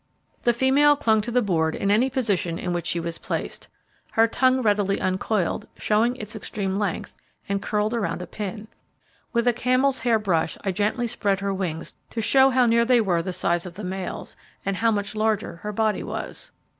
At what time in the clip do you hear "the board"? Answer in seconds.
1.31-1.75